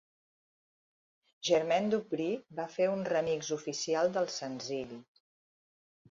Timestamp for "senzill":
4.37-4.95